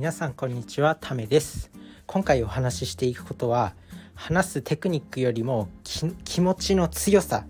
[0.00, 1.70] 皆さんこんにちはためです。
[2.06, 3.74] 今回お話ししていくことは
[4.14, 5.68] 話すテクニックよりも
[6.24, 7.44] 気持ちの強さ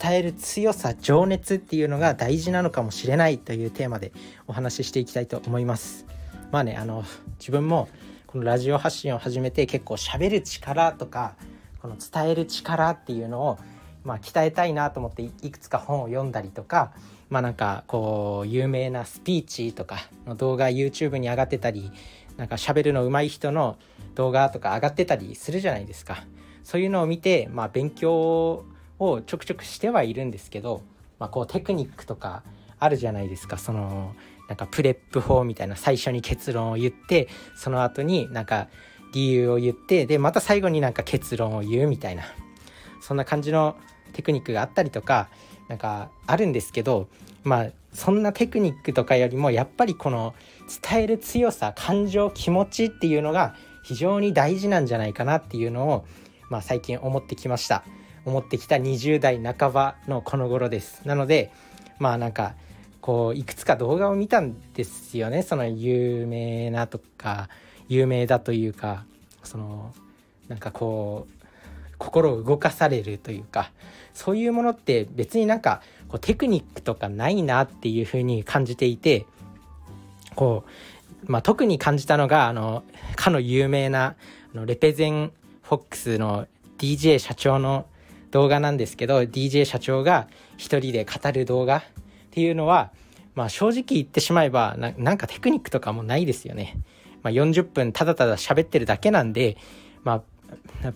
[0.00, 4.12] 伝える強さ情熱っていうのが大事なのかもしれないというテーマで
[4.46, 6.06] お話ししていきたいと思います。
[6.50, 7.04] まあねあの
[7.38, 7.86] 自分も
[8.26, 11.34] このラジオ発信を始めて結構喋る力とか
[11.82, 13.58] この伝える力っていうのを
[14.04, 16.92] まあ、鍛えたいなと思っていくつか本を読んだりとか
[17.30, 21.90] まあなんかこう有名なスピーチとかの動画 YouTube に上がってたり
[22.36, 23.76] なんか喋るの上手い人の
[24.14, 26.24] 動画とか上がってたりするじゃないですか。
[26.64, 28.64] そういうのを見てまあ勉強
[28.98, 30.82] をちょくちょくしてはいるんですけど、
[31.18, 32.42] まあ、こうテクニックとか
[32.78, 33.58] あるじゃないですか。
[33.58, 34.14] その
[34.48, 38.68] なんかプレップ法みたいな最初に結論を言ってその後になんか
[39.12, 42.24] 理由を言ってでまた最後になんか結論を言うみたいな
[43.00, 43.76] そんな感じの
[44.12, 45.28] テクニックがあったりとか
[45.68, 47.08] なんかあるんですけど
[47.42, 50.34] まあそんなテクニックとかよりもやっぱりこの
[50.82, 56.04] 伝える強さ感情気持ちっていうのが非常に大事なんじゃないかなっていうのを、
[56.48, 57.82] まあ、最近思ってきました。
[58.24, 61.02] 思ってきた20代半ばのこの頃です。
[61.06, 61.50] なので
[61.98, 62.54] まあなんか
[63.00, 65.42] こういくつか動画を見たんですよね。
[65.42, 67.48] その有名なとか
[67.88, 69.04] 有名だというか
[69.42, 69.94] その
[70.48, 71.39] なんかこう
[72.00, 73.70] 心を動かされるというか
[74.14, 79.26] そういうものって別になんかこうテクニックとかないなっていうふうに感じていて
[80.34, 80.64] こ
[81.28, 82.82] う、まあ、特に感じたのがあの
[83.14, 84.16] かの有名な
[84.54, 85.30] あのレペゼン
[85.62, 87.86] フォックスの DJ 社長の
[88.30, 91.82] 動画なんですけど DJ 社長が一人で語る動画っ
[92.30, 92.90] ていうのは、
[93.34, 96.76] まあ、正直言ってしまえばなんかテクニックとかもないですよね。
[97.22, 99.58] まあ、40分ただただ喋ってるだけなんで、
[100.04, 100.22] まあ、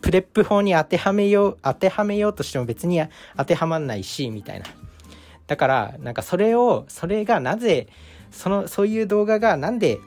[0.01, 3.03] プレップ法に当てはめよう、当てはめようとしても別に
[3.37, 4.67] 当てはまんないし、みたいな。
[5.47, 7.89] だから、なんかそれを、それがなぜ、
[8.31, 9.99] その、そういう動画がなんで、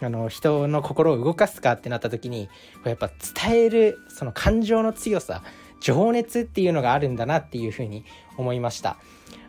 [0.00, 2.48] あの、人の心を動かすかってなった時に、
[2.84, 5.42] やっぱ伝える、その感情の強さ、
[5.80, 8.04] 情熱っていうのがあるんだなっていうふうに
[8.36, 8.96] 思いました。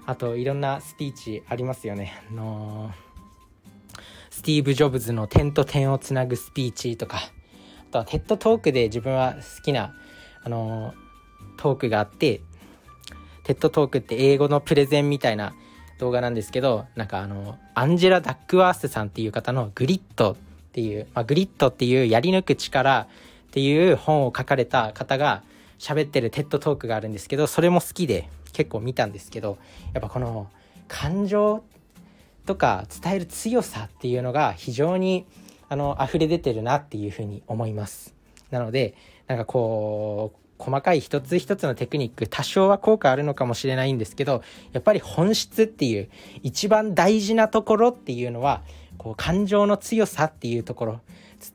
[0.06, 2.22] あと、いろんなスピーチありますよね。
[2.30, 2.92] あの
[4.30, 7.20] スティーブ・ジョブズの点と点をつなぐスピーチとか、
[7.94, 9.94] と TED Talk で自分は好きな、
[10.44, 10.94] あの
[11.58, 12.42] トークがあって、
[13.44, 15.54] TED Talk って英語のプレゼンみたいな
[16.00, 20.36] 動画なんですけど、なんかあの、アンジェラ・ダックワースさんっていう方の GRIT っ
[20.72, 23.08] ていう、まあ、 GRIT っていうやり抜く力っ
[23.52, 25.44] ていう本を書かれた方が
[25.78, 29.58] 喋ってる TED Talk があるんですけど、それも好きで結構見たんですけど、
[29.94, 30.50] やっぱこの
[30.88, 31.64] 感情
[32.46, 35.26] とか伝える強さっていうのが非常に
[35.74, 38.14] あの溢れ出てるなっていうふうに思います。
[38.52, 38.94] なので
[39.26, 46.10] なんかこう細かい一つ一つのテクニック多少は効果あるのかもしれないんですけどやっぱり本質っていう
[46.44, 48.62] 一番大事なところっていうのは
[49.00, 51.00] こう感情の強さっていうところ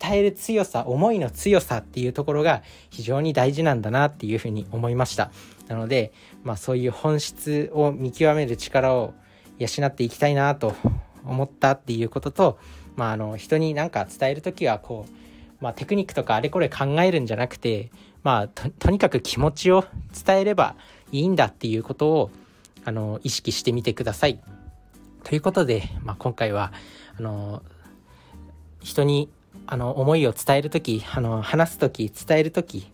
[0.01, 5.31] 伝える強さ思いの強さっていうところが非常に大事なんだなっていうふうに思いました。
[5.69, 6.13] なので、
[6.43, 9.15] まあ、そういう本質を見極める力を
[9.59, 10.75] 養っていきたいなと
[11.25, 12.59] 思ったっていうことと
[12.99, 17.93] まあ、あの人に何か伝える時はこう、まあ、テクニックとかあれこれ考えるんじゃなくて、
[18.25, 19.85] まあ、とにかく気持ちを
[20.27, 20.75] 伝えれば
[21.13, 22.31] いいんだっていうことを
[22.85, 24.41] あの意識してみてください。
[25.23, 26.73] ということで、まあ、今回は
[27.17, 27.63] あの
[28.83, 29.31] 人に
[29.69, 32.91] あの思いを伝える時あの話す時伝える時、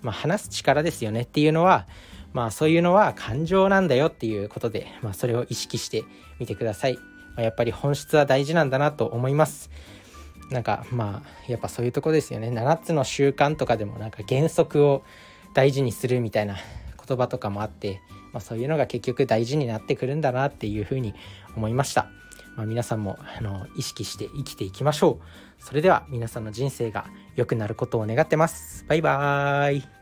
[0.00, 1.86] まあ、話す力ですよねっていうのは
[2.32, 6.04] まあそういうのは感情なんだよっていうことで、まあ、それを意識して
[6.38, 6.98] みてください。
[7.40, 9.70] やっぱり本質は大事なんだなと思います。
[10.50, 12.48] なんかまあやっぱそういうとこですよね。
[12.50, 15.02] 7つの習慣とかでもなんか原則を
[15.54, 16.56] 大事にするみたいな
[17.06, 18.00] 言葉とかもあって、
[18.32, 21.14] まあ、そういうのが結局大事になってくるんだなっていうふうに
[21.56, 22.08] 思いました、
[22.56, 25.64] まあ、皆さんもあの意識して生きていきましょう。
[25.64, 27.06] それでは皆さんの人生が
[27.36, 28.84] 良くなることを願ってます。
[28.88, 30.01] バイバーイ。